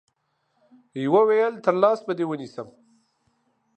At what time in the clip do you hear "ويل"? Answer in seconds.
1.29-1.53